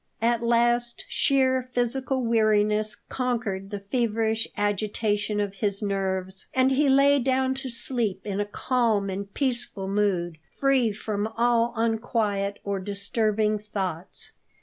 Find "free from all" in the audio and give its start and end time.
10.57-11.71